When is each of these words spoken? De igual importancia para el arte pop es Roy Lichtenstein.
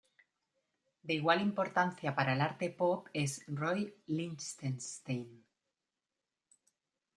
De 1.03 1.13
igual 1.13 1.41
importancia 1.41 2.15
para 2.15 2.33
el 2.33 2.41
arte 2.41 2.71
pop 2.71 3.07
es 3.13 3.43
Roy 3.45 3.93
Lichtenstein. 4.07 5.45